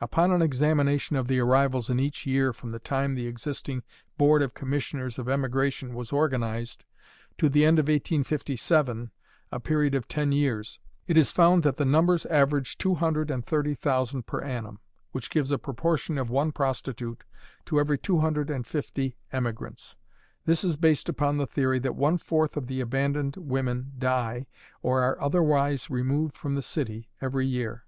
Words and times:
Upon 0.00 0.30
an 0.30 0.40
examination 0.40 1.16
of 1.16 1.26
the 1.26 1.40
arrivals 1.40 1.90
in 1.90 1.98
each 1.98 2.26
year 2.26 2.52
from 2.52 2.70
the 2.70 2.78
time 2.78 3.16
the 3.16 3.26
existing 3.26 3.82
Board 4.16 4.40
of 4.40 4.54
Commissioners 4.54 5.18
of 5.18 5.28
Emigration 5.28 5.94
was 5.94 6.12
organized 6.12 6.84
to 7.38 7.48
the 7.48 7.64
end 7.64 7.80
of 7.80 7.86
1857 7.88 9.10
(a 9.50 9.58
period 9.58 9.96
of 9.96 10.06
ten 10.06 10.30
years), 10.30 10.78
it 11.08 11.16
is 11.16 11.32
found 11.32 11.64
that 11.64 11.76
the 11.76 11.84
numbers 11.84 12.24
average 12.26 12.78
two 12.78 12.94
hundred 12.94 13.32
and 13.32 13.44
thirty 13.44 13.74
thousand 13.74 14.26
per 14.26 14.40
annum, 14.42 14.78
which 15.10 15.28
gives 15.28 15.50
a 15.50 15.58
proportion 15.58 16.18
of 16.18 16.30
one 16.30 16.52
prostitute 16.52 17.24
to 17.66 17.80
every 17.80 17.98
two 17.98 18.18
hundred 18.20 18.50
and 18.50 18.68
fifty 18.68 19.16
emigrants. 19.32 19.96
This 20.44 20.62
is 20.62 20.76
based 20.76 21.08
upon 21.08 21.36
the 21.36 21.48
theory 21.48 21.80
that 21.80 21.96
one 21.96 22.18
fourth 22.18 22.56
of 22.56 22.68
the 22.68 22.80
abandoned 22.80 23.36
women 23.38 23.90
die 23.98 24.46
or 24.82 25.02
are 25.02 25.20
otherwise 25.20 25.90
removed 25.90 26.36
from 26.36 26.54
the 26.54 26.62
city 26.62 27.10
every 27.20 27.48
year. 27.48 27.86